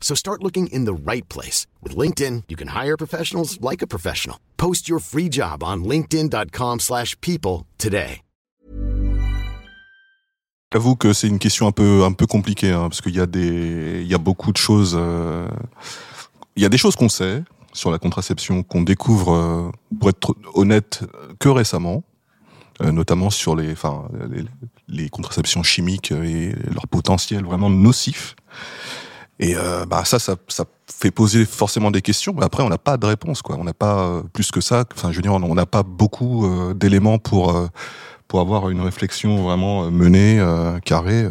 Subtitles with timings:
[0.00, 1.66] So start looking in the right place.
[1.82, 4.36] With LinkedIn, you can hire professionals like a professional.
[4.56, 8.22] Post your free job on linkedin.com slash people today.
[10.70, 13.26] J'avoue que c'est une question un peu, un peu compliquée, hein, parce qu'il y a
[13.26, 15.48] des, il y a beaucoup de choses, euh,
[16.56, 20.36] il y a des choses qu'on sait sur la contraception, qu'on découvre, euh, pour être
[20.54, 21.04] honnête,
[21.38, 22.04] que récemment.
[22.80, 24.44] Euh, notamment sur les, enfin, les,
[24.86, 28.36] les, contraceptions chimiques et leur potentiel vraiment nocif.
[29.40, 32.34] Et euh, bah ça, ça, ça fait poser forcément des questions.
[32.36, 33.56] Mais après, on n'a pas de réponse, quoi.
[33.58, 34.84] On n'a pas euh, plus que ça.
[34.94, 37.68] Enfin, je veux dire, on n'a pas beaucoup euh, d'éléments pour
[38.26, 40.44] pour avoir une réflexion vraiment menée,
[40.84, 41.26] carrée.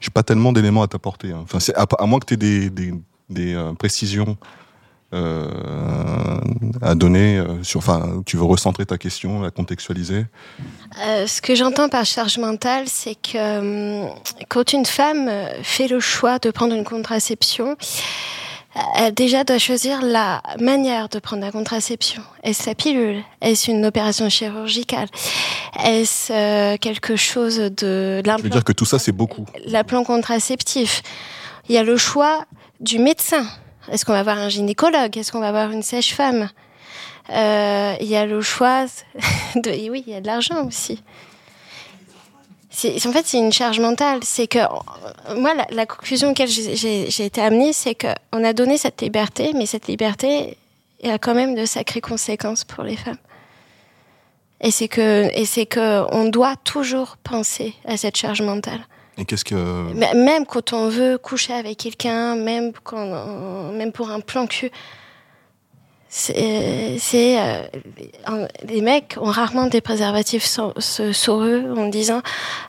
[0.00, 1.32] J'ai pas tellement d'éléments à t'apporter.
[1.32, 1.44] Hein.
[1.44, 2.94] Enfin, à, à, moins que tu aies des, des,
[3.30, 4.36] des précisions
[5.14, 6.38] euh,
[6.82, 10.26] à donner euh, sur, enfin, tu veux recentrer ta question, la contextualiser?
[11.06, 14.06] Euh, Ce que j'entends par charge mentale, c'est que
[14.48, 15.30] quand une femme
[15.62, 17.76] fait le choix de prendre une contraception,
[18.96, 22.22] elle déjà doit choisir la manière de prendre la contraception.
[22.42, 23.24] Est-ce la pilule?
[23.40, 25.08] Est-ce une opération chirurgicale?
[25.84, 28.22] Est-ce quelque chose de...
[28.24, 29.46] Je veux dire que tout ça, c'est beaucoup?
[29.64, 31.02] L'implant contraceptif.
[31.68, 32.44] Il y a le choix
[32.80, 33.46] du médecin.
[33.90, 35.16] Est-ce qu'on va avoir un gynécologue?
[35.16, 36.50] Est-ce qu'on va avoir une sèche-femme
[37.30, 38.86] euh, Il y a le choix
[39.56, 39.90] de...
[39.90, 41.02] Oui, il y a de l'argent aussi.
[42.84, 44.20] En fait, c'est une charge mentale.
[44.22, 44.60] C'est que
[45.36, 49.88] moi, la, conclusion auquel j'ai été amenée, c'est qu'on a donné cette liberté, mais cette
[49.88, 50.56] liberté
[51.02, 53.18] a quand même de sacrées conséquences pour les femmes.
[54.60, 58.80] Et c'est que, et c'est que on doit toujours penser à cette charge mentale.
[59.18, 59.54] Et qu'est-ce que
[60.14, 64.70] même quand on veut coucher avec quelqu'un, même quand, même pour un plan cul,
[66.08, 67.68] c'est, euh,
[68.66, 72.22] les mecs ont rarement des préservatifs sur, eux en disant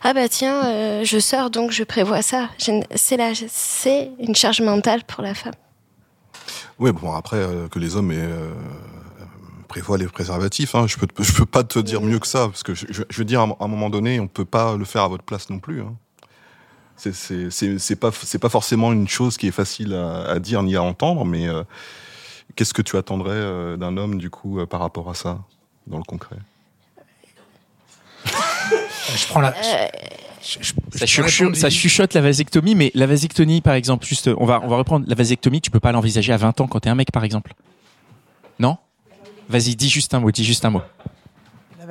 [0.04, 2.50] ah bah tiens euh, je sors donc je prévois ça.
[2.58, 5.54] C'est une charge mentale pour la femme.
[6.80, 8.14] Oui bon après euh, que les hommes
[9.70, 12.64] prévoient les préservatifs, hein, je peux je peux pas te dire mieux que ça parce
[12.64, 15.08] que je, je veux dire à un moment donné on peut pas le faire à
[15.08, 15.82] votre place non plus.
[15.82, 15.96] Hein
[17.00, 21.26] c'est pas c'est pas forcément une chose qui est facile à, dire ni à entendre,
[21.26, 21.64] mais euh,
[22.56, 25.40] qu'est-ce que tu attendrais euh, d'un homme du coup euh, par rapport à ça
[25.88, 26.36] dans le concret?
[28.26, 29.56] Je prends la.
[30.42, 35.06] ça, chuchote la vasectomie, mais la vasectomie, par exemple, juste, on va, on va reprendre
[35.08, 37.54] la vasectomie, tu peux pas l'envisager à 20 ans quand t'es un mec, par exemple.
[38.60, 38.78] Non?
[39.48, 40.82] Vas-y, dis juste un mot, dis juste un mot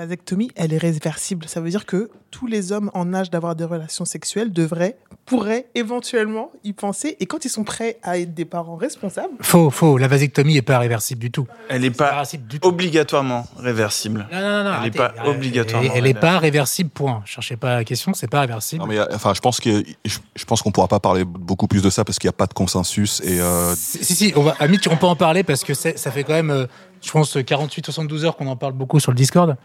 [0.06, 1.47] vasectomie, elle est réversible.
[1.48, 5.66] Ça veut dire que tous les hommes en âge d'avoir des relations sexuelles devraient, pourraient
[5.75, 7.16] éventuellement y penser.
[7.20, 9.34] Et quand ils sont prêts à être des parents responsables.
[9.41, 9.98] Faux, faux.
[9.98, 11.47] La vasectomie n'est pas réversible du tout.
[11.69, 12.22] Elle n'est pas
[12.62, 14.26] obligatoirement réversible.
[14.32, 14.72] Non, non, non.
[14.76, 15.91] Elle n'est pas obligatoirement.
[15.94, 17.22] Elle n'est pas réversible, point.
[17.25, 18.82] Cherchez pas la question, c'est pas réversible.
[18.82, 21.91] Non, mais enfin, je pense que je pense qu'on pourra pas parler beaucoup plus de
[21.91, 23.20] ça parce qu'il n'y a pas de consensus.
[23.25, 23.75] Et euh...
[23.75, 24.56] Si, si, on va,
[24.91, 26.66] on peut en parler parce que ça fait quand même, euh,
[27.03, 29.56] je pense, 48-72 heures qu'on en parle beaucoup sur le Discord.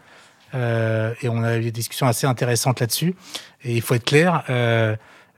[0.54, 3.14] Euh, et on a eu des discussions assez intéressantes là-dessus.
[3.64, 4.96] Et il faut être clair, euh,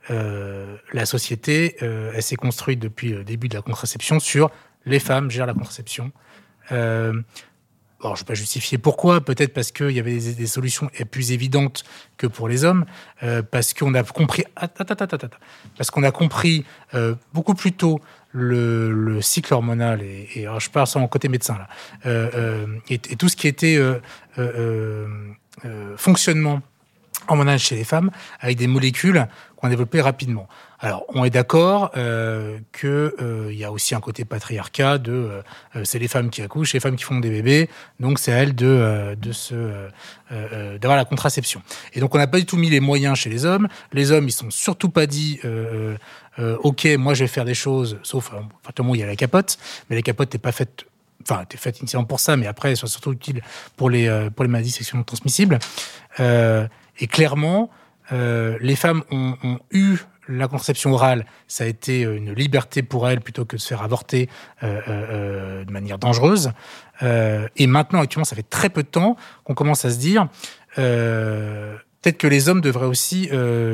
[0.09, 4.51] euh, la société, elle s'est construite depuis le début de la contraception sur
[4.85, 6.11] les femmes gèrent la contraception.
[7.99, 10.91] Alors, je ne vais pas justifier pourquoi, peut-être parce qu'il y avait des, des, solutions
[11.09, 11.83] plus évidentes
[12.17, 12.85] que pour les hommes,
[13.49, 14.43] parce qu'on a compris,
[15.75, 16.63] parce qu'on a compris
[17.33, 17.99] beaucoup plus tôt
[18.37, 21.57] le, cycle hormonal, et, alors je parle sans côté médecin
[22.05, 23.77] euh, euh, et, tout ce qui était
[24.37, 25.07] euh,
[25.97, 26.61] fonctionnement
[27.27, 30.47] hormonal chez les femmes, avec des molécules qu'on a développées rapidement.
[30.79, 35.11] Alors, on est d'accord euh, qu'il euh, y a aussi un côté patriarcat de
[35.75, 37.67] euh, c'est les femmes qui accouchent, les femmes qui font des bébés,
[37.99, 39.55] donc c'est à elles de, de se
[40.79, 41.61] d'avoir la contraception.
[41.93, 43.67] Et donc, on n'a pas du tout mis les moyens chez les hommes.
[43.93, 45.39] Les hommes, ils sont surtout pas dit
[46.37, 49.57] ok, moi je vais faire des choses, sauf, enfin, il y a la capote,
[49.89, 50.85] mais la capote n'est pas faite
[51.29, 53.41] enfin, était faite initialement pour ça, mais après, sont surtout utiles
[53.75, 55.59] pour les, euh, pour les maladies sexuellement transmissibles.
[56.19, 56.67] Euh,
[56.99, 57.69] et clairement,
[58.11, 59.35] euh, les femmes ont,
[59.71, 59.97] eu
[60.29, 63.81] la contraception orale, ça a été une liberté pour elles plutôt que de se faire
[63.81, 64.29] avorter
[64.61, 66.51] euh, euh, de manière dangereuse.
[67.01, 69.15] et maintenant, actuellement, ça fait très peu de temps
[69.45, 70.27] qu'on commence à se dire
[70.75, 73.29] peut-être que les hommes devraient aussi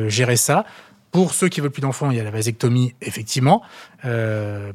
[0.08, 0.66] gérer ça.
[1.12, 3.64] Pour ceux qui veulent plus d'enfants, il y a la vasectomie, effectivement.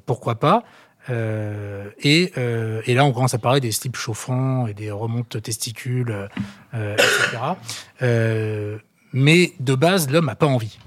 [0.07, 0.65] pourquoi pas
[1.11, 5.41] euh, et, euh, et, là, on commence à parler des slips chauffants et des remontes
[5.43, 6.29] testicules,
[6.75, 6.97] euh,
[8.01, 8.79] etc.
[9.13, 10.79] mais de base, l'homme n'a pas envie.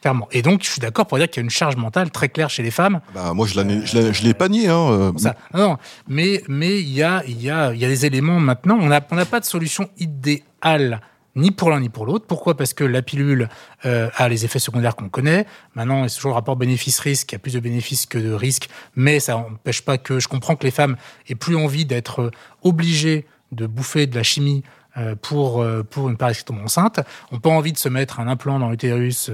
[0.00, 0.28] Clairement.
[0.32, 2.48] Et donc, je suis d'accord pour dire qu'il y a une charge mentale très claire
[2.48, 3.00] chez les femmes.
[3.14, 4.68] Bah, moi, je ne l'ai pas nié.
[4.68, 5.12] Hein.
[5.18, 5.76] Ça, non,
[6.08, 8.78] mais mais il y a, y, a, y a des éléments maintenant.
[8.80, 11.02] On n'a on pas de solution idéale
[11.36, 12.26] ni pour l'un ni pour l'autre.
[12.26, 12.56] Pourquoi?
[12.56, 13.48] Parce que la pilule
[13.84, 15.46] euh, a les effets secondaires qu'on connaît.
[15.74, 17.32] Maintenant, c'est toujours le rapport bénéfice-risque.
[17.32, 20.28] Il y a plus de bénéfices que de risques, mais ça n'empêche pas que je
[20.28, 20.96] comprends que les femmes
[21.28, 22.30] aient plus envie d'être
[22.62, 24.62] obligées de bouffer de la chimie
[24.96, 27.00] euh, pour, euh, pour une paresse qui tombe enceinte.
[27.32, 29.30] On pas envie de se mettre un implant dans l'utérus,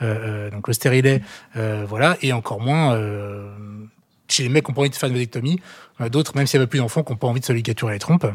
[0.00, 1.22] donc le stérilet,
[1.54, 2.98] voilà, et encore moins
[4.28, 5.60] chez les mecs qui ont pas envie de faire une vasectomie.
[6.10, 7.98] D'autres, même s'il n'y avait plus d'enfants, qui n'ont pas envie de se ligaturer les
[7.98, 8.26] trompes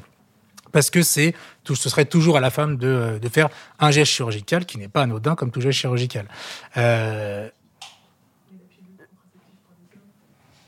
[0.74, 1.34] parce que c'est
[1.64, 3.48] ce serait toujours à la femme de, de faire
[3.80, 6.28] un geste chirurgical qui n'est pas anodin comme tout geste chirurgical.
[6.76, 7.50] Euh...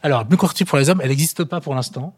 [0.01, 2.15] Alors, la contraceptive pour les hommes, elle n'existe pas pour l'instant.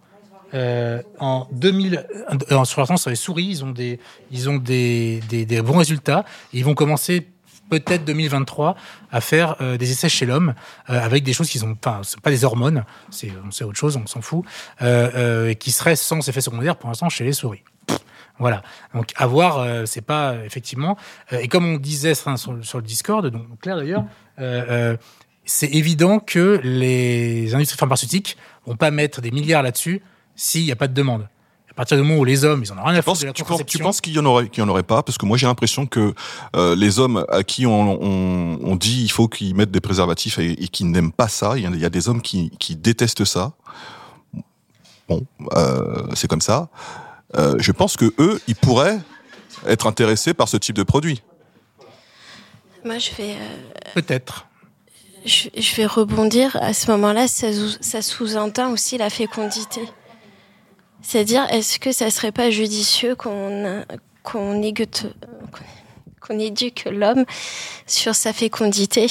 [0.53, 2.05] Euh, en 2000,
[2.51, 3.99] euh, sur l'instant, sur les souris, ils ont des,
[4.31, 6.25] ils ont des, des bons résultats.
[6.53, 7.27] ils vont commencer
[7.69, 8.75] peut-être 2023
[9.11, 10.53] à faire euh, des essais chez l'homme
[10.89, 14.43] euh, avec des choses qui sont pas des hormones, c'est autre chose, on s'en fout,
[14.81, 17.63] euh, qui seraient sans effet secondaire pour l'instant chez les souris.
[18.39, 18.61] Voilà.
[18.93, 20.95] Donc, à voir, c'est pas effectivement.
[21.31, 24.05] Et comme on disait sur, sur le Discord, donc clair d'ailleurs,
[25.45, 28.37] c'est évident que les industries pharmaceutiques
[28.67, 30.03] vont pas mettre des milliards là-dessus
[30.35, 31.27] s'il n'y a pas de demande.
[31.77, 33.33] À partir du moment où les hommes, ils en ont rien à foutre de la
[33.33, 35.03] tu penses, tu penses qu'il y en aurait, qu'il y en aurait pas?
[35.03, 36.13] Parce que moi, j'ai l'impression que
[36.55, 40.51] les hommes à qui on, on, on dit il faut qu'ils mettent des préservatifs et,
[40.51, 42.75] et qui n'aiment pas ça, il y, a, il y, a, des hommes qui, qui
[42.75, 43.53] détestent ça.
[45.07, 45.23] Bon,
[46.15, 46.69] c'est comme ça.
[47.35, 48.99] Euh, je pense que eux, ils pourraient
[49.65, 51.21] être intéressés par ce type de produit.
[52.85, 53.33] Moi, je vais.
[53.33, 54.47] Euh, Peut-être.
[55.25, 56.55] Je, je, vais rebondir.
[56.61, 57.47] À ce moment-là, ça,
[57.81, 59.81] ça sous-entend aussi la fécondité.
[61.01, 63.83] C'est-à-dire, est-ce que ça serait pas judicieux qu'on
[64.23, 64.61] qu'on
[66.39, 67.25] éduque l'homme
[67.85, 69.07] sur sa fécondité?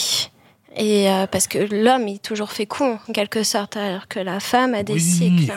[0.77, 4.75] Et euh, parce que l'homme est toujours fécond en quelque sorte alors que la femme
[4.75, 5.01] a des oui.
[5.01, 5.55] cycles.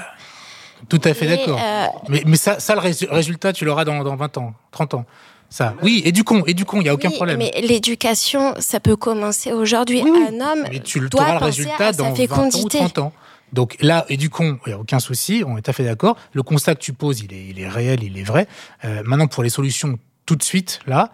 [0.87, 1.59] Tout à fait d'accord.
[1.61, 1.87] Euh...
[2.07, 5.05] Mais, mais ça, ça, le résultat, tu l'auras dans, dans 20 ans, 30 ans.
[5.49, 5.73] Ça.
[5.81, 7.39] Oui, éduquons, éduquons, il n'y a aucun oui, problème.
[7.39, 10.01] Mais l'éducation, ça peut commencer aujourd'hui.
[10.03, 10.25] Oui, oui.
[10.29, 12.77] Un homme mais tu doit le penser résultat à dans sa 20 ans ou fécondité.
[12.77, 13.13] 30 ans.
[13.53, 16.17] Donc là, éduquons, il n'y a aucun souci, on est tout à fait d'accord.
[16.33, 18.47] Le constat que tu poses, il est, il est réel, il est vrai.
[18.85, 21.11] Euh, maintenant, pour les solutions tout de suite, là,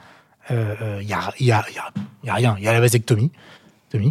[0.50, 2.56] il euh, n'y a, y a, y a, rien.
[2.58, 3.32] Il y a la vasectomie,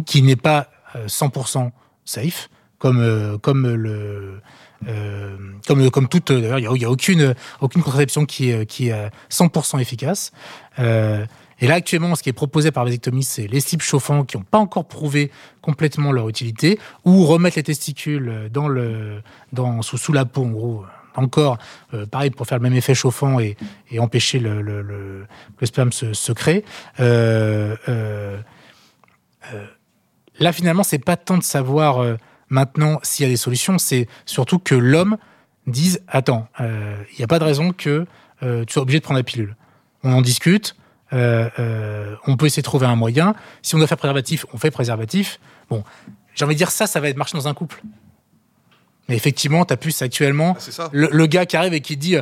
[0.05, 1.71] qui n'est pas euh, 100%
[2.03, 2.49] safe,
[2.79, 4.41] comme, euh, comme le
[4.87, 9.09] euh, comme comme toute d'ailleurs il y a, aucune aucune contraception qui est qui est
[9.31, 10.31] 100% efficace
[10.79, 11.25] euh,
[11.59, 14.43] et là actuellement ce qui est proposé par vasectomie c'est les slips chauffants qui n'ont
[14.43, 15.31] pas encore prouvé
[15.61, 19.21] complètement leur utilité ou remettre les testicules dans le
[19.53, 20.85] dans sous sous la peau en gros
[21.15, 21.57] encore
[21.93, 23.55] euh, pareil pour faire le même effet chauffant et,
[23.89, 25.25] et empêcher le, le,
[25.63, 26.65] sperme se, se crée
[26.99, 27.75] euh,
[30.39, 32.17] là finalement c'est pas tant de savoir
[32.49, 35.17] Maintenant, s'il y a des solutions, c'est surtout que l'homme
[35.67, 38.05] dise Attends, il euh, n'y a pas de raison que
[38.43, 39.55] euh, tu sois obligé de prendre la pilule.
[40.03, 40.75] On en discute,
[41.13, 43.35] euh, on peut essayer de trouver un moyen.
[43.61, 45.39] Si on doit faire préservatif, on fait préservatif.
[45.69, 45.83] Bon,
[46.33, 47.81] j'ai envie de dire ça, ça va être marché dans un couple.
[49.07, 52.17] Mais effectivement, tu as plus actuellement ah, le, le, gars qui arrive et qui dit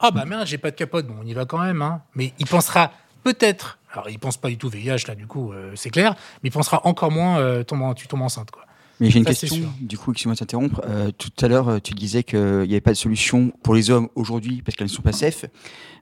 [0.00, 1.06] Ah bah merde, j'ai pas de capote.
[1.06, 1.80] Bon, on y va quand même.
[1.80, 2.02] Hein.
[2.14, 2.90] Mais il pensera
[3.22, 3.78] peut-être.
[3.92, 6.16] Alors, il pense pas du tout VIH, là, du coup, c'est clair.
[6.42, 7.62] Mais il pensera encore moins
[7.94, 8.64] tu tombes enceinte, quoi.
[9.00, 10.80] Mais j'ai une Ça, question, du coup, excuse-moi de t'interrompre.
[10.86, 14.08] Euh, tout à l'heure, tu disais qu'il n'y avait pas de solution pour les hommes
[14.14, 15.46] aujourd'hui parce qu'elles ne sont pas safe.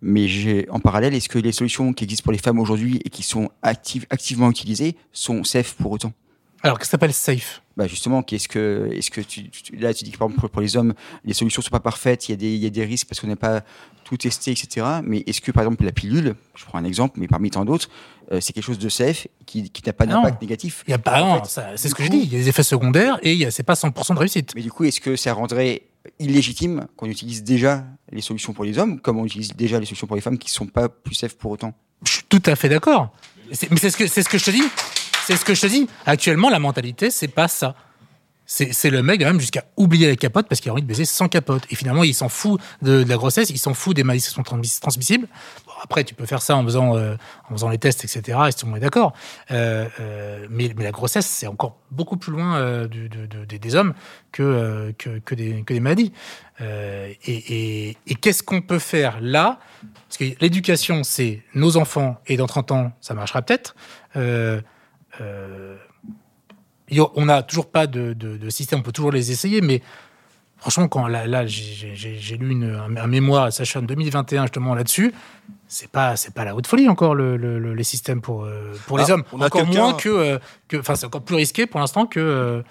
[0.03, 3.09] Mais j'ai, en parallèle, est-ce que les solutions qui existent pour les femmes aujourd'hui et
[3.09, 6.13] qui sont active, activement utilisées sont safe pour autant?
[6.63, 10.05] Alors, qu'est-ce que s'appelle safe bah justement, qu'est-ce que, est-ce que tu, tu, là tu
[10.05, 10.93] dis que par exemple pour les hommes,
[11.25, 13.21] les solutions sont pas parfaites, il y a des, il y a des risques parce
[13.21, 13.63] qu'on n'a pas
[14.05, 14.87] tout testé, etc.
[15.03, 17.89] Mais est-ce que par exemple la pilule, je prends un exemple, mais parmi tant d'autres,
[18.31, 20.85] euh, c'est quelque chose de safe qui, qui n'a pas d'impact négatif?
[20.87, 22.21] Il y a pas, non, c'est ce que je dis.
[22.21, 24.55] Il y a des effets secondaires et il c'est pas 100% de réussite.
[24.55, 25.83] Mais du coup, est-ce que ça rendrait
[26.19, 30.07] illégitime qu'on utilise déjà les solutions pour les hommes, comme on utilise déjà les solutions
[30.07, 31.73] pour les femmes qui sont pas plus safe pour autant?
[32.05, 33.15] Je suis tout à fait d'accord.
[33.49, 34.63] Mais c'est ce que c'est ce que je te dis.
[35.27, 35.89] C'est ce que je te dis.
[36.05, 37.75] Actuellement, la mentalité, c'est pas ça.
[38.45, 41.29] c'est le mec même jusqu'à oublier la capote parce qu'il a envie de baiser sans
[41.29, 41.63] capote.
[41.71, 44.43] Et finalement, il s'en fout de, la grossesse, il s'en fout des maladies qui sont
[44.43, 45.29] transmissibles.
[45.83, 47.15] après, tu peux faire ça en faisant, euh,
[47.49, 48.39] en faisant les tests, etc.
[48.49, 49.13] Et tout le monde est d'accord.
[49.53, 53.95] Euh, euh, mais, la grossesse, c'est encore beaucoup plus loin des hommes
[54.33, 54.93] que,
[55.31, 56.13] des, maladies.
[56.61, 59.61] et, et, et qu'est-ce qu'on peut faire là?
[60.09, 63.77] Parce que l'éducation, c'est nos enfants, et dans 30 ans, ça marchera peut-être.
[65.21, 65.77] Euh,
[67.15, 68.15] on n'a toujours pas de,
[68.51, 69.83] système, on peut toujours les essayer, mais
[70.59, 75.13] franchement, quand là, j'ai lu un, mémoire à Sacha en 2021 justement là-dessus,
[75.69, 79.15] c'est pas c'est pas la haute folie encore les systèmes pour euh, pour les ah,
[79.15, 79.25] hommes.
[79.33, 80.39] encore moins euh,
[80.69, 82.63] que enfin c'est encore plus risqué pour l'instant que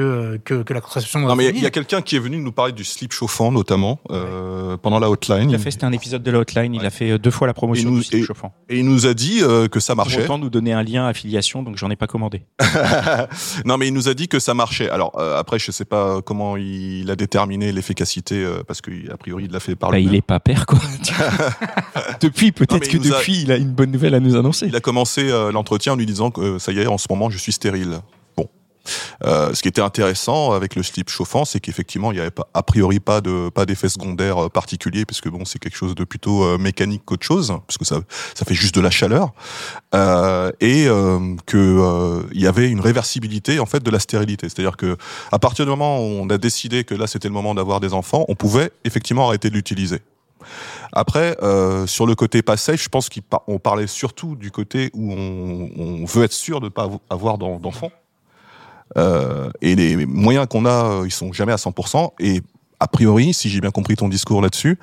[0.00, 1.20] euh, que, que, la contraception.
[1.20, 4.00] Non, mais il y a quelqu'un qui est venu nous parler du slip chauffant, notamment,
[4.10, 5.50] euh, pendant la hotline.
[5.50, 6.74] Il a fait, c'était un épisode de la hotline.
[6.74, 8.52] Il a fait euh, deux fois la promotion du slip chauffant.
[8.68, 10.16] Et il nous a dit euh, que ça marchait.
[10.16, 12.42] Pour autant, nous donner un lien affiliation, donc j'en ai pas commandé.
[13.64, 14.90] non, mais il nous a dit que ça marchait.
[14.90, 19.60] Alors, après, je sais pas comment il a déterminé l'efficacité, parce qu'a priori, il l'a
[19.60, 20.78] fait par bah, Il est pas père, quoi.
[22.20, 24.66] depuis, peut-être que depuis, il a une bonne nouvelle à nous annoncer.
[24.66, 27.38] Il a commencé l'entretien en lui disant que ça y est, en ce moment, je
[27.38, 28.00] suis stérile.
[29.24, 32.48] Euh, ce qui était intéressant avec le slip chauffant, c'est qu'effectivement, il n'y avait pas,
[32.54, 36.04] a priori pas de pas d'effet secondaire euh, particulier, puisque bon, c'est quelque chose de
[36.04, 38.00] plutôt euh, mécanique qu'autre chose, parce que ça
[38.34, 39.32] ça fait juste de la chaleur,
[39.92, 44.96] et euh, que il y avait une réversibilité en fait de la stérilité, c'est-à-dire que
[45.32, 47.94] à partir du moment où on a décidé que là c'était le moment d'avoir des
[47.94, 50.00] enfants, on pouvait effectivement arrêter de l'utiliser.
[50.92, 51.36] Après,
[51.86, 56.04] sur le côté pas safe, je pense qu'on parlait surtout du côté où on, on
[56.04, 57.90] veut être sûr de ne pas avoir d'enfants.
[58.96, 62.12] Euh, et les moyens qu'on a, euh, ils sont jamais à 100%.
[62.20, 62.42] Et
[62.80, 64.78] a priori, si j'ai bien compris ton discours là-dessus,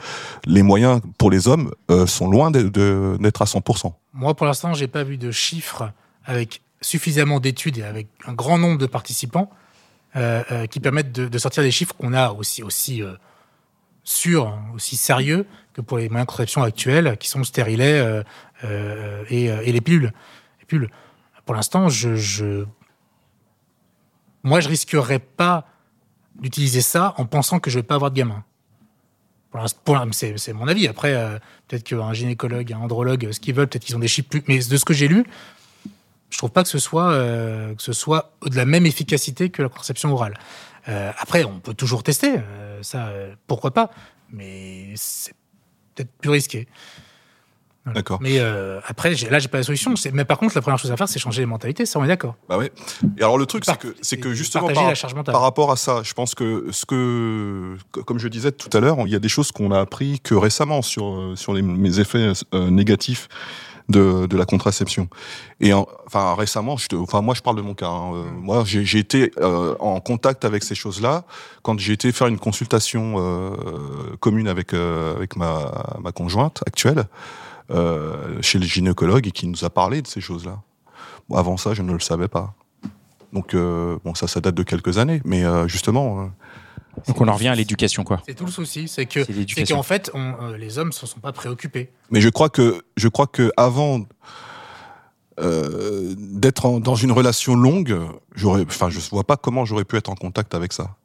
[0.45, 3.93] les moyens pour les hommes euh, sont loin d'être à 100%.
[4.13, 5.91] Moi, pour l'instant, j'ai pas vu de chiffres
[6.25, 9.49] avec suffisamment d'études et avec un grand nombre de participants
[10.69, 13.01] qui permettent de, sortir des chiffres qu'on a aussi aussi
[14.03, 18.21] sûrs, hein, aussi sérieux que pour les moyens de contraception actuels, qui sont le stérilet
[19.29, 20.11] et, les pilules.
[20.59, 20.89] Les pilules.
[21.45, 22.65] Pour l'instant, je
[24.43, 25.67] moi, je risquerais pas
[26.35, 28.43] d'utiliser ça en pensant que je vais pas avoir de gamin.
[30.11, 30.87] C'est mon avis.
[30.87, 34.29] Après, euh, peut-être qu'un gynécologue, un andrologue, ce qu'ils veulent, peut-être qu'ils ont des chiffres
[34.29, 34.43] plus.
[34.47, 35.25] Mais de ce que j'ai lu,
[36.29, 39.61] je trouve pas que ce soit euh, que ce soit de la même efficacité que
[39.61, 40.37] la contraception orale.
[40.87, 42.35] Euh, après, on peut toujours tester,
[42.81, 43.11] ça,
[43.45, 43.91] pourquoi pas,
[44.31, 45.33] mais c'est
[45.95, 46.67] peut-être plus risqué.
[47.85, 48.19] D'accord.
[48.21, 49.93] Mais euh, après, là, j'ai pas la solution.
[50.13, 51.85] Mais par contre, la première chose à faire, c'est changer les mentalités.
[51.85, 52.35] Ça, on est d'accord.
[52.47, 52.69] Bah oui.
[53.17, 54.67] Et alors, le truc, c'est que, c'est que justement,
[55.25, 58.97] par, rapport à ça, je pense que ce que, comme je disais tout à l'heure,
[59.05, 61.99] il y a des choses qu'on a appris que récemment sur euh, sur les, mes
[61.99, 63.27] effets euh, négatifs
[63.91, 65.07] de, de la contraception.
[65.59, 67.87] Et enfin récemment, je te, enfin moi je parle de mon cas.
[67.87, 68.13] Hein.
[68.15, 71.23] Euh, moi j'ai été euh, en contact avec ces choses-là
[71.61, 73.51] quand j'ai été faire une consultation euh,
[74.19, 77.05] commune avec avec ma ma conjointe actuelle.
[77.69, 80.61] Euh, chez les gynécologues et qui nous a parlé de ces choses-là.
[81.33, 82.53] avant ça, je ne le savais pas.
[83.31, 86.31] Donc, euh, bon, ça, ça date de quelques années, mais euh, justement.
[87.07, 88.21] Donc on en revient à l'éducation, quoi.
[88.25, 90.11] C'est tout le souci, c'est que c'est qu'en fait,
[90.57, 91.89] les hommes ne se sont pas préoccupés.
[92.09, 94.05] Mais je crois que je crois que avant
[95.37, 97.97] d'être dans une relation longue,
[98.35, 100.95] j'aurais, enfin, je vois pas comment j'aurais pu être en contact avec ça.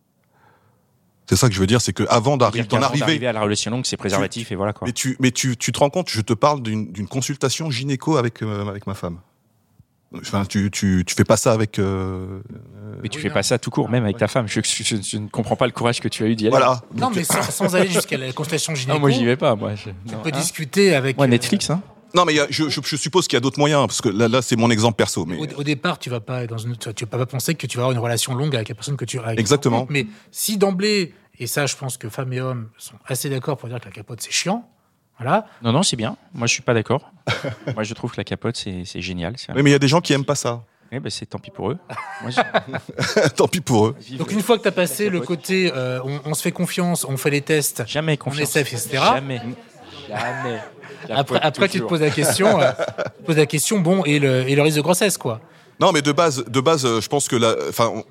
[1.28, 3.71] C'est ça que je veux dire, c'est que avant d'arriver, d'en arriver, à la relation
[3.71, 4.87] longue, c'est préservatif et voilà quoi.
[4.87, 8.42] Mais tu, mais tu, tu te rends compte, je te parle d'une consultation gynéco avec
[8.42, 9.18] euh, avec ma femme.
[10.14, 11.78] Enfin, tu, tu, tu fais pas ça avec.
[11.78, 12.40] Euh,
[13.02, 14.47] mais tu fais pas ça tout court, même avec ta femme.
[14.47, 16.50] Je, je, ne comprends pas le courage que tu as eu d'y aller.
[16.50, 16.80] Voilà.
[16.95, 18.95] Non, mais sans, aller jusqu'à la consultation gynéco.
[18.95, 19.56] Non, moi j'y vais pas.
[19.56, 21.18] Moi, tu peux discuter avec.
[21.21, 21.83] Ouais, Netflix, hein.
[22.17, 24.57] Non, mais je, je, suppose qu'il y a d'autres moyens, parce que là, là c'est
[24.57, 25.27] mon exemple perso.
[25.27, 25.39] Mais...
[25.55, 27.93] Au, départ, tu vas pas dans une, tu vas pas penser que tu vas avoir
[27.93, 29.35] une relation longue avec la personne que tu as.
[29.35, 29.87] Exactement.
[29.91, 33.69] Mais si d'emblée, et ça, je pense que femmes et hommes sont assez d'accord pour
[33.69, 34.67] dire que la capote, c'est chiant.
[35.19, 35.47] Voilà.
[35.63, 36.17] Non, non, c'est bien.
[36.35, 37.11] Moi, je suis pas d'accord.
[37.75, 39.37] Moi, je trouve que la capote, c'est génial.
[39.55, 40.65] Oui, mais il y a des gens qui aiment pas ça.
[40.93, 41.79] Eh ben, c'est tant pis pour eux.
[43.37, 43.97] tant pis pour eux.
[44.19, 47.17] Donc une fois que tu as passé le côté euh, on, se fait confiance, on
[47.17, 49.03] fait les tests, jamais confiance, on est safe, etc.
[49.15, 49.41] Jamais.
[50.09, 50.61] Jamais.
[51.11, 52.73] Après, après tu te poses la question, euh,
[53.25, 55.41] poses la question, bon, et le, et le risque de grossesse, quoi.
[55.79, 58.03] Non, mais de base, de base, euh, je pense que la, enfin,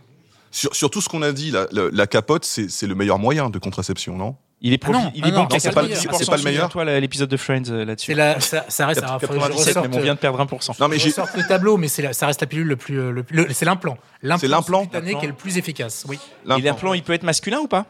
[0.51, 4.35] sur, tout ce qu'on a dit, la, capote, c'est le meilleur moyen de contraception, non?
[4.61, 6.69] Il est, ah il est bon, c'est pas, le meilleur.
[6.69, 8.15] Toi, l'épisode de Friends euh, là-dessus.
[8.39, 9.03] ça, ça, reste.
[9.03, 10.79] à mais on vient de perdre 1%.
[10.79, 13.53] Non, mais j'ai le tableau, mais ça reste la pilule le plus.
[13.53, 13.97] c'est l'implant.
[14.39, 16.05] C'est l'implant qui est le plus efficace.
[16.07, 16.19] Oui.
[16.57, 17.85] Et l'implant, il peut être masculin ou pas?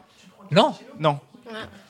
[0.50, 0.74] Non.
[0.98, 1.18] Non.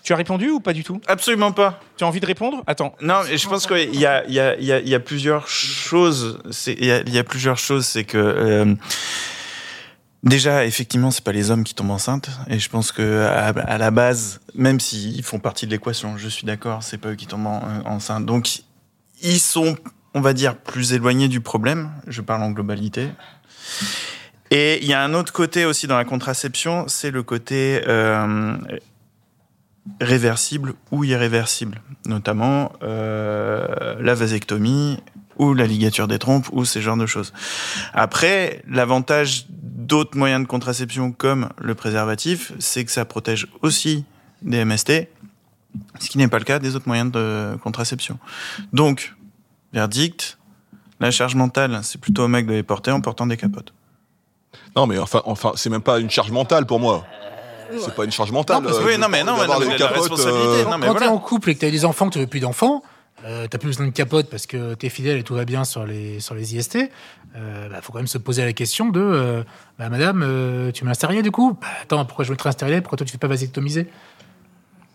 [0.03, 1.01] Tu as répondu ou pas du tout?
[1.07, 1.81] Absolument pas.
[1.97, 2.63] Tu as envie de répondre?
[2.67, 2.95] Attends.
[3.01, 6.39] Non, je pense qu'il y a, il y, a, il y, a, plusieurs choses.
[6.67, 7.87] Il y a, plusieurs choses.
[7.87, 8.19] C'est que.
[8.19, 8.75] Euh,
[10.23, 13.79] Déjà, effectivement, c'est pas les hommes qui tombent enceintes, et je pense que à, à
[13.79, 17.29] la base, même s'ils font partie de l'équation, je suis d'accord, c'est pas eux qui
[17.29, 18.27] tombent en- enceintes.
[18.27, 18.63] Donc,
[19.23, 19.77] ils sont,
[20.15, 21.93] on va dire, plus éloignés du problème.
[22.09, 23.09] Je parle en globalité.
[24.51, 28.57] Et il y a un autre côté aussi dans la contraception, c'est le côté euh,
[30.01, 34.99] réversible ou irréversible, notamment euh, la vasectomie
[35.39, 37.33] ou la ligature des trompes ou ces genres de choses.
[37.93, 44.05] Après, l'avantage d'autres moyens de contraception comme le préservatif, c'est que ça protège aussi
[44.43, 45.09] des MST,
[46.01, 48.19] ce qui n'est pas le cas des autres moyens de contraception.
[48.73, 49.15] Donc,
[49.73, 50.39] verdict,
[51.01, 53.75] la charge mentale, c'est plutôt au mec de les porter en portant des capotes.
[54.75, 57.05] Non, mais enfin, enfin, c'est même pas une charge mentale pour moi.
[57.79, 58.59] C'est pas une charge mentale.
[58.59, 60.47] Non, parce que- euh, oui, non, mais non, mais non, des mais la capotes, responsabilité,
[60.49, 61.13] euh, non, Quand mais t'es voilà.
[61.13, 62.83] en couple et que t'as des enfants, que tu veux plus d'enfants,
[63.25, 65.85] euh, t'as plus besoin de capote parce que t'es fidèle et tout va bien sur
[65.87, 66.91] les, sur les IST.
[67.37, 69.43] Euh, bah, faut quand même se poser la question de euh,
[69.79, 71.57] bah, Madame, euh, tu m'as stérilet du coup?
[71.61, 73.89] Bah, Attends, pourquoi je veux te stérilet Pourquoi toi tu fais pas vasectomiser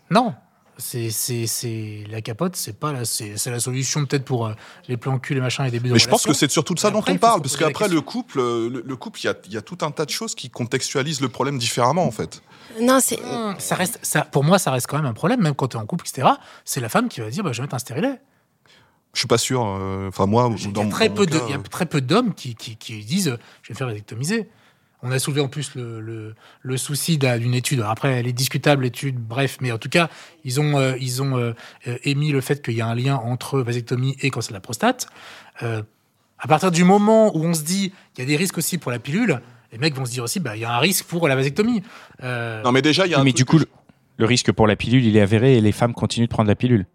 [0.10, 0.34] Non
[0.78, 4.54] c'est, c'est, c'est la capote, c'est pas la, c'est, c'est la solution peut-être pour euh,
[4.88, 6.80] les plans cul et machin et début de Mais je pense que c'est surtout de
[6.80, 9.30] ça dont après, on parle, parce qu'après le couple, euh, le, le couple, il y
[9.30, 12.12] a, il y a tout un tas de choses qui contextualisent le problème différemment en
[12.12, 12.42] fait.
[12.82, 13.20] Non, c'est.
[13.60, 15.80] ça reste, ça, pour moi, ça reste quand même un problème, même quand tu es
[15.80, 16.28] en couple, etc.
[16.66, 18.20] C'est la femme qui va dire bah, Je vais mettre un stérilet.
[19.14, 19.62] Je suis pas sûr.
[19.66, 21.54] euh, Enfin moi, Il y dans a très dans peu mon de, cas, il y
[21.54, 24.50] a euh, très peu d'hommes qui, qui, qui disent euh, je vais me faire vasectomiser.
[25.04, 27.82] On a soulevé en plus le, le, le souci d'un- d'une étude.
[27.86, 30.10] Après, elle est discutable, l'étude, bref, mais en tout cas,
[30.44, 31.54] ils ont, euh, ils ont euh,
[32.04, 35.08] émis le fait qu'il y a un lien entre vasectomie et cancer de la prostate.
[35.64, 35.82] Euh,
[36.38, 38.92] à partir du moment où on se dit qu'il y a des risques aussi pour
[38.92, 39.42] la pilule,
[39.72, 41.82] les mecs vont se dire aussi bah, il y a un risque pour la vasectomie.
[42.24, 43.66] Euh, Non mais déjà, il y a un mais du coup, que
[44.18, 46.56] le, risque pour la pilule, il est avéré et les femmes continuent de prendre la
[46.56, 46.86] pilule.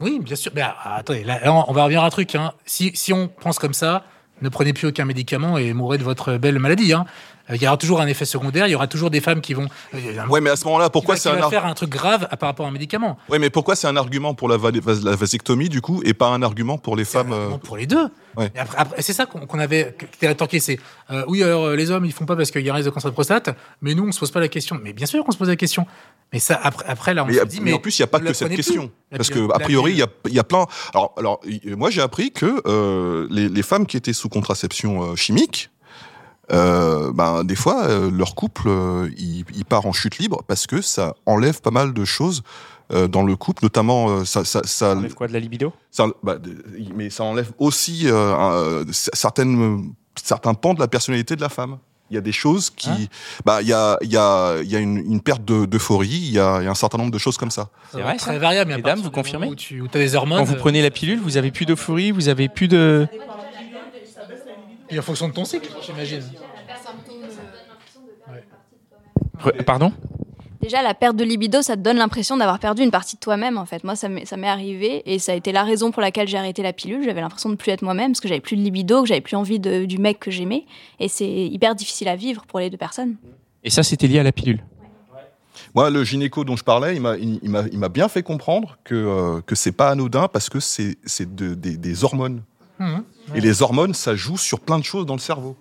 [0.00, 0.52] Oui, bien sûr.
[0.54, 2.34] Mais ah, attendez, là, là, on va revenir à un truc.
[2.34, 2.52] hein.
[2.66, 4.04] Si, si on pense comme ça,
[4.42, 6.92] ne prenez plus aucun médicament et mourrez de votre belle maladie.
[6.92, 7.06] hein.
[7.50, 9.54] Euh, Il y aura toujours un effet secondaire, il y aura toujours des femmes qui
[9.54, 9.66] vont.
[9.94, 12.28] euh, Ouais, mais à ce moment-là, pourquoi c'est va, un va faire un truc grave
[12.40, 15.16] par rapport à un médicament Ouais, mais pourquoi c'est un argument pour la, va- la
[15.16, 18.08] vasectomie du coup et pas un argument pour les un femmes euh, pour les deux.
[18.36, 18.50] ouais.
[18.58, 20.78] Après, après, c'est ça qu'on qu'on avait qui était c'est
[21.10, 22.94] euh, oui alors les hommes ils font pas parce qu'il y a un risque de
[22.94, 24.78] cancer de prostate, mais nous on se pose pas la question.
[24.82, 25.86] Mais bien sûr qu'on se pose la question.
[26.32, 28.04] Mais ça après, après là on Mais, se a- dit mais en plus, il n'y
[28.04, 28.88] a pas que cette question.
[29.10, 30.66] plus, Parce que, a priori, il y a, y a plein.
[30.92, 31.40] Alors,
[31.76, 35.70] moi, j'ai appris que euh, les, les femmes qui étaient sous contraception euh, chimique,
[36.52, 40.66] euh, ben, des fois, euh, leur couple, euh, il, il part en chute libre parce
[40.66, 42.42] que ça enlève pas mal de choses
[42.92, 45.72] euh, dans le couple, notamment euh, ça, ça, ça, Ça enlève quoi de la libido?
[45.90, 46.36] Ça- bah,
[46.94, 51.78] mais ça enlève aussi un- certaines, certains pans de la personnalité de la femme.
[52.08, 53.06] Il y a des choses qui, Hein
[53.44, 56.06] bah, il y a, il y a, il y a une, une perte de- d'euphorie.
[56.08, 57.68] Il y a, il y a un certain nombre de choses comme ça.
[57.90, 58.72] C'est vrai, très variable.
[58.72, 59.48] Mesdames, vous confirmez?
[59.48, 60.38] Où tu as des hormones.
[60.38, 63.08] Quand vous prenez la pilule, vous avez plus d'euphorie, vous avez plus de.
[64.90, 66.22] Et en fonction de ton cycle, j'imagine.
[69.66, 69.92] Pardon?
[70.60, 73.56] Déjà, la perte de libido, ça te donne l'impression d'avoir perdu une partie de toi-même,
[73.58, 73.84] en fait.
[73.84, 76.38] Moi, ça m'est ça m'est arrivé et ça a été la raison pour laquelle j'ai
[76.38, 77.04] arrêté la pilule.
[77.04, 79.36] J'avais l'impression de plus être moi-même parce que j'avais plus de libido, que j'avais plus
[79.36, 80.64] envie de- du mec que j'aimais.
[80.98, 83.16] Et c'est hyper difficile à vivre pour les deux personnes.
[83.62, 84.64] Et ça, c'était lié à la pilule?
[85.74, 88.22] Moi, le gynéco dont je parlais, il m'a, il, il m'a, il m'a bien fait
[88.22, 92.42] comprendre que euh, que c'est pas anodin parce que c'est, c'est de- des, des hormones.
[92.78, 93.04] Mhm.
[93.34, 95.56] Et les hormones, ça joue sur plein de choses dans le cerveau.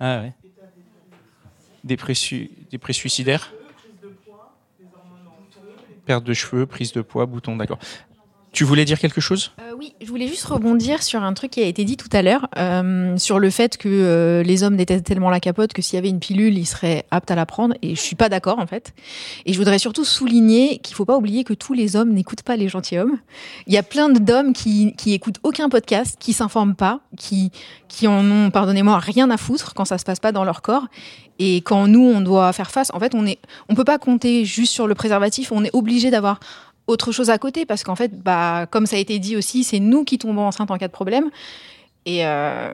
[0.00, 0.32] Ah ouais.
[1.84, 1.96] Des
[2.70, 3.52] des présuicidaires
[6.06, 7.78] Perte de cheveux, prise de poids, bouton, d'accord.
[8.54, 9.50] Tu voulais dire quelque chose?
[9.60, 12.22] Euh, oui, je voulais juste rebondir sur un truc qui a été dit tout à
[12.22, 15.96] l'heure, euh, sur le fait que euh, les hommes détestent tellement la capote que s'il
[15.96, 17.74] y avait une pilule, ils seraient aptes à la prendre.
[17.82, 18.94] Et je suis pas d'accord en fait.
[19.44, 22.54] Et je voudrais surtout souligner qu'il faut pas oublier que tous les hommes n'écoutent pas
[22.54, 23.18] les gentilshommes.
[23.66, 27.50] Il y a plein d'hommes qui qui écoutent aucun podcast, qui s'informent pas, qui
[27.88, 30.86] qui en ont, pardonnez-moi, rien à foutre quand ça se passe pas dans leur corps.
[31.40, 34.44] Et quand nous on doit faire face, en fait, on est on peut pas compter
[34.44, 35.50] juste sur le préservatif.
[35.50, 36.38] On est obligé d'avoir
[36.86, 39.80] autre chose à côté parce qu'en fait, bah, comme ça a été dit aussi, c'est
[39.80, 41.30] nous qui tombons enceinte en cas de problème.
[42.06, 42.72] Et euh,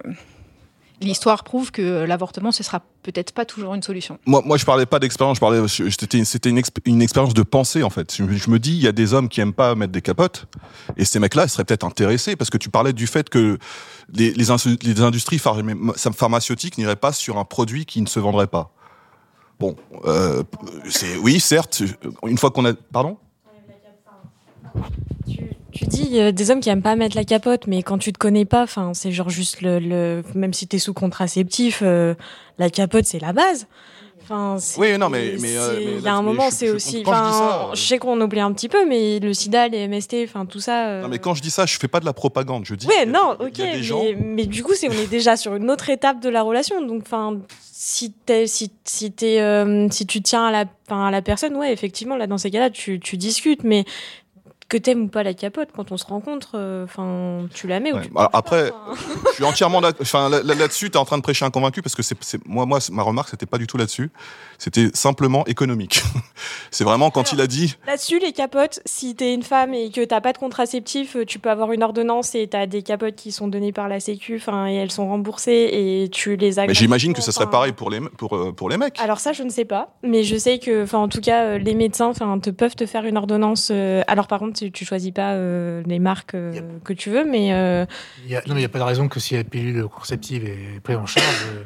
[1.01, 4.19] l'histoire prouve que l'avortement, ce sera peut-être pas toujours une solution.
[4.27, 6.25] Moi, moi, je parlais pas d'expérience, je parlais, c'était, une,
[6.59, 8.15] exp- une expérience de pensée en fait.
[8.17, 10.47] Je, me- dis, il y a des hommes qui aiment pas mettre des capotes,
[10.97, 13.59] et ces mecs-là, ils seraient peut-être intéressés parce que tu parlais du fait que
[14.13, 18.73] les, industries pharma- pharmaceutiques n'iraient pas sur un produit qui ne se vendrait pas.
[19.61, 20.43] Bon, euh,
[21.23, 21.83] oui, certes.
[22.27, 23.17] Une fois qu'on a, pardon?
[25.73, 28.19] Tu dis euh, des hommes qui aiment pas mettre la capote, mais quand tu te
[28.19, 32.15] connais pas, enfin c'est genre juste le, le même si t'es sous contraceptif, euh,
[32.59, 33.67] la capote c'est la base.
[34.23, 37.03] Enfin, Oui, non, mais- mais, euh, mais il y a un moment, c'est aussi.
[37.03, 39.67] quand je dis enfin, ça, je sais qu'on oublie un petit peu, mais le SIDA,
[39.69, 40.87] les MST, enfin tout ça.
[40.89, 42.65] euh, Non, mais quand je dis ça, je fais pas de la propagande.
[42.65, 42.87] Je dis.
[42.87, 45.89] Ouais, non, ok, mais, gens- mais du coup, c'est on est déjà sur une autre
[45.91, 46.81] étape de la relation.
[46.85, 47.39] Donc, enfin,
[47.73, 50.65] si t'es, si, si euh, tu tiens à la,
[51.07, 53.85] à la personne, ouais, effectivement, là, dans ces cas-là, tu, tu discutes, mais
[54.71, 57.93] que t'aimes ou pas la capote, quand on se rencontre, euh, enfin, tu la mets
[57.93, 58.09] ou tu.
[58.09, 58.73] bah, après,
[59.31, 61.95] je suis entièrement là- là- là-dessus, tu es en train de prêcher un convaincu parce
[61.95, 64.11] que c'est, c'est- moi, moi, ma remarque, c'était pas du tout là-dessus.
[64.59, 66.03] C'était simplement économique.
[66.71, 67.77] c'est vraiment quand il a dit.
[67.87, 71.39] Là-dessus, les capotes, si t'es une femme et que t'as pas de contraceptif, euh, tu
[71.39, 74.69] peux avoir une ordonnance et t'as des capotes qui sont données par la Sécu, enfin,
[74.69, 75.69] et elles sont remboursées
[76.05, 76.67] et tu les as.
[76.67, 79.01] Mais j'imagine que ce gratuitement, serait pareil pour les, pour, euh, pour les mecs.
[79.01, 81.75] Alors ça, je ne sais pas, mais je sais que, enfin, en tout cas, les
[81.75, 83.71] médecins, enfin, te peuvent te faire une ordonnance.
[83.73, 87.25] euh, alors par contre, tu, tu choisis pas euh, les marques euh, que tu veux,
[87.25, 87.85] mais euh,
[88.25, 89.85] Il y a- non, mais il n'y a pas de raison que si la pilule
[89.89, 91.65] contraceptive est prise en charge, euh,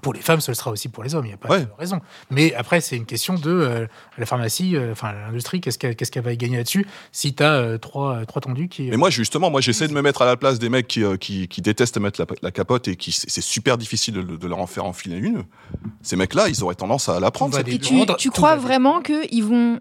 [0.00, 1.26] pour les femmes, ce le sera aussi pour les hommes.
[1.26, 1.60] Il n'y a pas Ouais.
[1.64, 2.00] de raison.
[2.30, 6.32] Mais après, c'est une question de euh, la pharmacie, euh, enfin l'industrie, qu'est-ce qu'elle va
[6.32, 8.84] y gagner là-dessus si tu as trois, euh, trois tendus qui.
[8.88, 11.46] Mais moi, justement, moi, j'essaie de me mettre à la place des mecs qui, qui,
[11.46, 14.66] qui détestent mettre la, la capote et qui c'est super difficile de, de leur en
[14.66, 15.44] faire enfiler une.
[16.00, 17.60] Ces mecs-là, ils auraient tendance à la prendre.
[17.62, 17.78] tu,
[18.16, 19.78] tu crois vraiment qu'ils vont.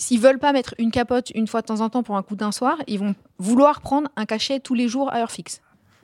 [0.00, 2.34] S'ils veulent pas mettre une capote une fois de temps en temps pour un coup
[2.34, 5.60] d'un soir, ils vont vouloir prendre un cachet tous les jours à heure fixe.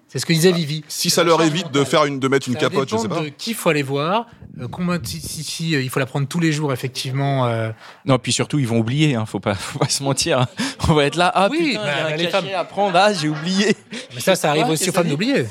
[0.09, 0.85] C'est ce que disait Vivi.
[0.87, 3.09] Si ça leur évite de faire une, de mettre une Ça capote, je dépend sais
[3.09, 3.21] pas.
[3.23, 4.27] de qui faut aller voir.
[4.61, 7.47] euh, combien, si, si- si, euh, il faut la prendre tous les jours, effectivement.
[7.47, 7.71] euh,
[8.05, 10.47] Non, puis surtout, ils vont oublier, hein, faut, pas, faut pas se mentir.
[10.89, 12.55] On va être là, ah Oui, putain, bah, il y a un les cachet femmes-
[12.61, 13.75] à prendre, ah j'ai oublié.
[14.15, 15.47] mais ça, ça arrive aussi aux femmes d'oublier.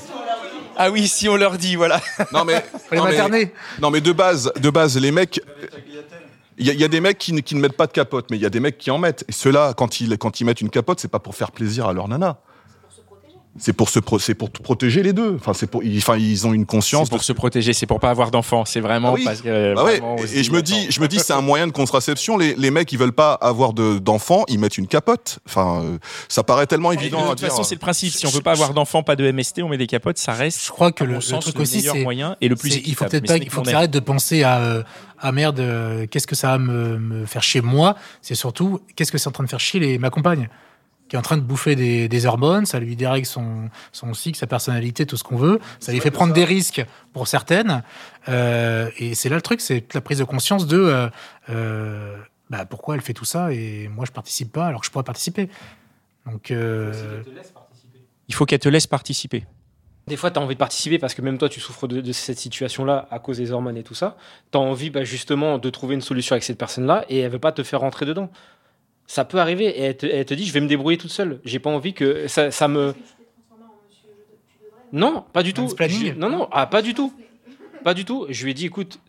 [0.78, 2.00] Ah oui, si on leur dit, voilà.
[2.32, 3.54] Non mais, Faut les non, mais, materner.
[3.82, 5.42] non, mais de base, de base, les mecs.
[6.58, 8.41] Il y, a- des mecs qui, ne- qui ne mettent pas de capote, mais il
[8.41, 9.26] y a des mecs qui en mettent.
[9.28, 11.94] Et ceux-là, quand ils, quand ils mettent une capote, c'est pas pour faire plaisir à
[11.94, 12.39] leur nana.
[13.58, 15.36] C'est pour se pro- c'est pour protéger les deux.
[15.39, 17.86] Enfin, c'est pour, ils, enfin, ils ont une conscience C'est pour de se protéger, c'est
[17.86, 19.24] pour pas avoir d'enfants, c'est vraiment Ah oui.
[19.24, 19.48] parce que.
[19.48, 22.38] euh, Bah vraiment et- je me dis, je me dis, c'est un moyen de contraception.
[22.38, 25.39] Les, les mecs, ils veulent pas avoir de- d'enfants, ils mettent une capote.
[25.48, 28.12] Enfin, euh, ça paraît tellement Et évident de toute façon, c'est le principe.
[28.12, 30.62] Si on veut pas avoir d'enfants, pas de MST, on met des capotes, ça reste.
[30.65, 32.04] Je crois que le, mon le sens, truc le aussi, meilleur c'est.
[32.04, 34.60] moyen et le plus il faut peut-être pas, il faut que arrêtes de penser à,
[34.60, 34.84] euh,
[35.20, 37.96] ah merde, euh, qu'est-ce que ça va me, me faire chier moi?
[38.22, 40.50] C'est surtout, qu'est-ce que c'est en train de faire chier les, ma compagne?
[41.08, 44.38] Qui est en train de bouffer des, des hormones, ça lui dérègle son, son cycle,
[44.38, 45.60] sa personnalité, tout ce qu'on veut.
[45.80, 47.84] Ça lui fait prendre des risques pour certaines.
[48.28, 51.08] Euh, et c'est là le truc, c'est la prise de conscience de euh,
[51.50, 52.15] euh,
[52.50, 55.04] bah, pourquoi elle fait tout ça et moi je participe pas alors que je pourrais
[55.04, 55.50] participer.
[56.26, 57.22] Donc, euh,
[58.28, 59.46] Il faut qu'elle te laisse participer.
[60.08, 62.12] Des fois, tu as envie de participer parce que même toi, tu souffres de, de
[62.12, 64.18] cette situation-là à cause des hormones et tout ça.
[64.52, 67.39] Tu as envie bah, justement de trouver une solution avec cette personne-là et elle veut
[67.39, 68.30] pas te faire rentrer dedans.
[69.08, 71.39] Ça peut arriver et elle te, elle te dit Je vais me débrouiller toute seule.
[71.46, 72.94] J'ai pas envie que ça, ça me.
[74.91, 75.68] Non, pas du tout.
[76.13, 77.13] Je- non, non, ah, pas du tout.
[77.84, 78.26] Pas du tout.
[78.30, 79.00] Je lui ai dit Écoute,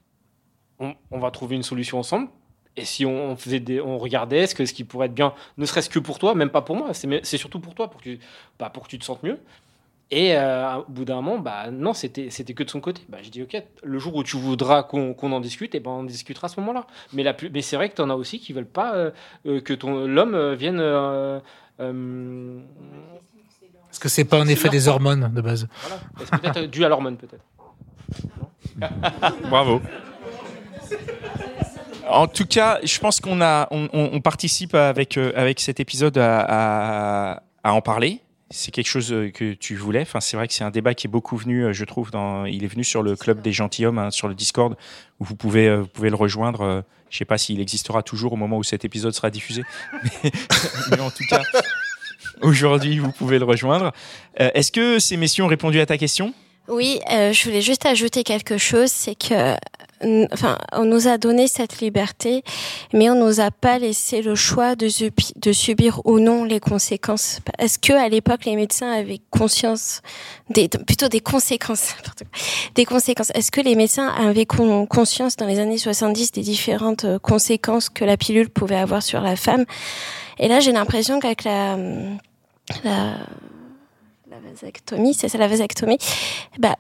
[0.79, 2.29] on, on va trouver une solution ensemble.
[2.77, 5.33] Et si on, on faisait des, on regardait ce, que, ce qui pourrait être bien,
[5.57, 8.19] ne serait-ce que pour toi, même pas pour moi, c'est surtout pour toi, pour que,
[8.59, 9.39] bah, pour que tu te sentes mieux.
[10.13, 13.03] Et euh, au bout d'un moment, bah non, c'était c'était que de son côté.
[13.09, 15.91] Bah, je dis ok, le jour où tu voudras qu'on qu'on en discute, et ben
[15.91, 16.87] on en discutera à ce moment-là.
[17.13, 19.11] Mais la plus, mais c'est vrai que tu en as aussi qui veulent pas euh,
[19.47, 20.79] euh, que ton l'homme vienne.
[20.81, 21.41] euh,
[21.81, 22.59] euh,
[23.91, 26.01] est-ce que c'est pas un effet des hormones de base voilà.
[26.19, 27.43] C'est peut-être dû à l'hormone peut-être.
[29.51, 29.81] Bravo.
[32.09, 35.81] En tout cas, je pense qu'on a, on, on- on participe avec euh, avec cet
[35.81, 36.41] épisode à,
[37.35, 38.21] à, à en parler.
[38.51, 40.03] C'est quelque chose euh, que tu voulais.
[40.03, 42.13] Enfin, c'est vrai que c'est un débat qui est beaucoup venu, euh, je trouve.
[42.13, 44.77] Dans, il est venu sur le club des gentilshommes, hein, sur le Discord,
[45.19, 46.85] où vous pouvez, euh, vous pouvez le rejoindre.
[47.11, 49.63] Je sais pas s'il existera toujours au moment où cet épisode sera diffusé,
[50.25, 50.31] mais,
[50.91, 51.43] mais en tout cas,
[52.43, 53.93] aujourd'hui, vous pouvez le rejoindre.
[54.41, 56.35] Euh, Est-ce que ces messieurs ont répondu à ta question?
[56.69, 59.55] Oui, euh, je voulais juste ajouter quelque chose, c'est que,
[60.33, 62.43] enfin, on nous a donné cette liberté,
[62.93, 66.59] mais on nous a pas laissé le choix de, subi- de subir ou non les
[66.59, 67.39] conséquences.
[67.59, 70.03] Est-ce que à l'époque les médecins avaient conscience
[70.51, 71.95] des, plutôt des conséquences,
[72.75, 77.05] des conséquences Est-ce que les médecins avaient con- conscience dans les années 70 des différentes
[77.05, 79.65] euh, conséquences que la pilule pouvait avoir sur la femme?
[80.41, 81.77] Et là, j'ai l'impression qu'avec la
[82.83, 83.15] la
[84.53, 85.99] vasectomie, c'est ça la vasectomie,
[86.59, 86.77] bah,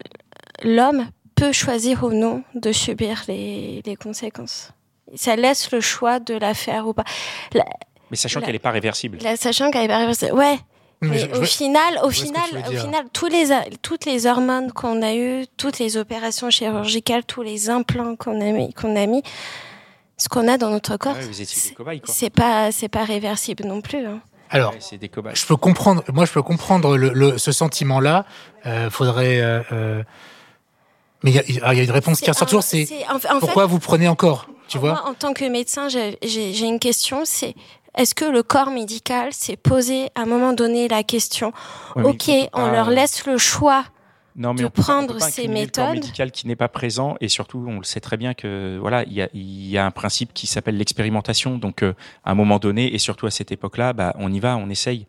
[0.62, 4.70] l'homme peut choisir ou non de subir les, les conséquences.
[5.14, 7.05] Ça laisse le choix de la faire ou pas.
[7.52, 7.64] La-
[8.11, 9.18] Mais sachant qu'elle n'est pas réversible.
[9.22, 10.33] la- sachant qu'elle est pas réversible.
[10.33, 10.59] Ouais.
[11.02, 12.81] Mais je- au final, au final, au dire.
[12.81, 13.48] final, tous les,
[13.83, 18.50] toutes les hormones qu'on a eues, toutes les opérations chirurgicales, tous les implants qu'on a
[18.50, 19.22] mis, qu'on a mis,
[20.16, 22.14] ce qu'on a dans notre corps, Ouais, cobayes, quoi.
[22.14, 24.07] c'est pas, c'est pas réversible non plus.
[24.07, 24.22] hein.
[24.50, 26.02] Alors, Ouais, des je peux comprendre.
[26.12, 28.24] Moi, je peux comprendre le, le- ce sentiment-là.
[28.66, 29.40] Euh, faudrait.
[29.40, 30.02] euh, euh,
[31.22, 32.87] Mais il y, a- il y a une réponse qui ressort toujours, c'est
[33.40, 36.66] pourquoi fait- vous prenez encore, tu vois Moi, en tant que médecin, j'ai j'ai- j'ai
[36.66, 37.54] une question, c'est
[37.96, 41.52] est-ce que le corps médical s'est posé à un moment donné la question
[41.96, 43.85] Ouais, Ok, on peut on pas- leur laisse le choix
[44.37, 45.94] Non, mais de on peut pas- on prendre peut pas ces méthodes.
[45.94, 49.12] médical qui n'est pas présent et surtout on le sait très bien que voilà il
[49.14, 51.94] y a, il y a un principe qui s'appelle l'expérimentation donc euh,
[52.25, 55.07] à un moment donné et surtout à cette époque-là bah on y va on essaye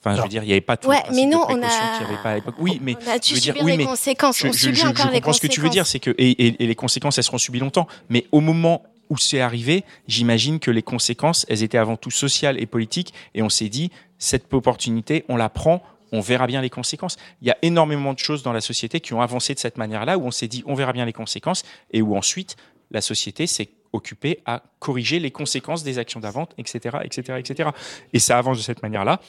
[0.00, 2.22] enfin je veux dire il n'y avait pas tout Ouais, mais de on a- avait
[2.22, 3.84] pas à l'époque oui mais On a dû je veux dire, subir oui, les mais
[3.84, 4.38] conséquences.
[4.38, 5.90] je, on je- subit je- je encore les comprends ce que tu veux dire conséquences.
[5.90, 9.18] c'est que et, et- et les conséquences elles seront subies longtemps mais au moment où
[9.18, 13.48] c'est arrivé, j'imagine que les conséquences, elles étaient avant tout sociales et politiques, et on
[13.48, 17.16] s'est dit, cette opportunité, on la prend, on verra bien les conséquences.
[17.42, 20.18] Il y a énormément de choses dans la société qui ont avancé de cette manière-là,
[20.18, 22.56] où on s'est dit, on verra bien les conséquences, et où ensuite,
[22.90, 27.70] la société s'est occupée à corriger les conséquences des actions d'avant, etc., etc., etc.
[28.12, 29.20] Et ça avance de cette manière-là.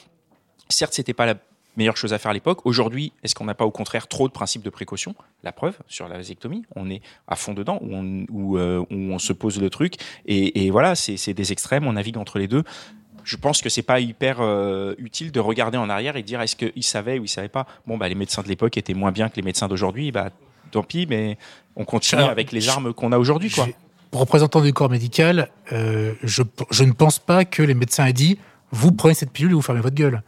[0.68, 1.34] Certes, c'était pas la
[1.76, 2.66] meilleure chose à faire à l'époque.
[2.66, 5.14] Aujourd'hui, est-ce qu'on n'a pas au contraire trop de principes de précaution?
[5.42, 9.32] La preuve, sur la vasectomie, on est à fond dedans, où on, euh, on se
[9.32, 9.94] pose le truc.
[10.26, 12.64] Et, voilà, c'est des extrêmes, on navigue entre les deux.
[13.24, 16.40] Je pense que c'est pas hyper euh, utile de regarder en arrière et de dire
[16.40, 17.66] est-ce qu'ils savaient ou ils savaient pas?
[17.86, 20.30] Bon, bah, les médecins de l'époque étaient moins bien que les médecins d'aujourd'hui, bah,
[20.70, 21.38] tant pis, mais
[21.76, 23.50] on continue Alors, avec les armes qu'on a aujourd'hui.
[23.50, 23.68] quoi.
[24.12, 28.38] Représentant du corps médical, euh, je, je ne pense pas que les médecins aient dit
[28.70, 30.22] vous prenez cette pilule et vous fermez votre gueule.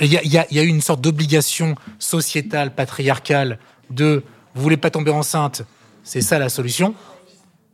[0.00, 3.58] Il y y y a eu une sorte d'obligation sociétale, patriarcale
[3.90, 4.22] de
[4.54, 5.62] vous voulez pas tomber enceinte,
[6.02, 6.94] c'est ça la solution.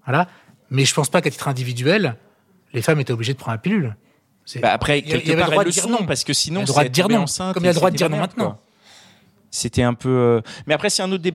[0.05, 0.29] Voilà.
[0.71, 2.17] Mais je pense pas qu'à titre individuel,
[2.73, 3.97] les femmes étaient obligées de prendre la pilule.
[4.57, 6.07] Bah après, il y quelque avait part, le droit de dire non.
[6.07, 7.97] parce que sinon, c'est de dire non, enceinte comme il y a le droit de
[7.97, 8.59] dire non maintenant.
[9.51, 10.09] C'était un peu.
[10.09, 11.35] euh, Mais après, c'est un autre débat.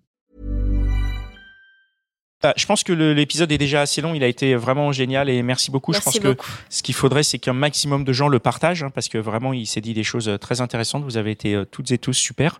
[2.43, 4.15] Ah, Je pense que l'épisode est déjà assez long.
[4.15, 5.91] Il a été vraiment génial et merci beaucoup.
[5.91, 6.47] Merci je pense beaucoup.
[6.47, 9.53] que ce qu'il faudrait, c'est qu'un maximum de gens le partagent hein, parce que vraiment,
[9.53, 11.03] il s'est dit des choses euh, très intéressantes.
[11.03, 12.59] Vous avez été euh, toutes et tous super.